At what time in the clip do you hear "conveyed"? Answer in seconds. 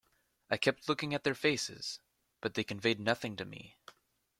2.63-2.99